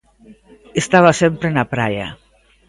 [0.81, 2.07] Estaba sempre na praia.